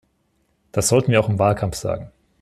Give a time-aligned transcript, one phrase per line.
[0.71, 2.11] Das sollten wir auch im Wahlkampf sagen.